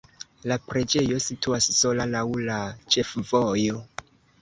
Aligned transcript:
La 0.51 0.55
preĝejo 0.69 1.19
situas 1.27 1.69
sola 1.83 2.09
laŭ 2.17 2.25
la 2.49 2.59
ĉefvojo. 2.97 3.83